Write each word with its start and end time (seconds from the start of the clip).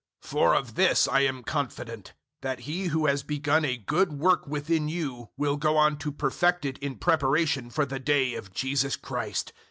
001:006 0.23 0.29
For 0.31 0.55
of 0.55 0.73
this 0.73 1.07
I 1.07 1.19
am 1.19 1.43
confident, 1.43 2.13
that 2.41 2.61
He 2.61 2.85
who 2.87 3.05
has 3.05 3.21
begun 3.21 3.63
a 3.63 3.77
good 3.77 4.13
work 4.13 4.47
within 4.47 4.89
you 4.89 5.29
will 5.37 5.57
go 5.57 5.77
on 5.77 5.97
to 5.99 6.11
perfect 6.11 6.65
it 6.65 6.79
in 6.79 6.95
preparation 6.95 7.69
for 7.69 7.85
the 7.85 7.99
day 7.99 8.33
of 8.33 8.51
Jesus 8.51 8.95
Christ. 8.95 9.53